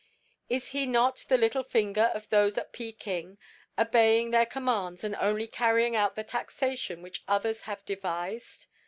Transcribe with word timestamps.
"Is 0.49 0.69
he 0.69 0.87
not 0.87 1.17
the 1.29 1.37
little 1.37 1.61
finger 1.61 2.09
of 2.15 2.27
those 2.29 2.57
at 2.57 2.73
Peking, 2.73 3.37
obeying 3.77 4.31
their 4.31 4.47
commands 4.47 5.03
and 5.03 5.15
only 5.17 5.45
carrying 5.45 5.95
out 5.95 6.15
the 6.15 6.23
taxation 6.23 7.03
which 7.03 7.23
others 7.27 7.61
have 7.69 7.85
devised? 7.85 8.65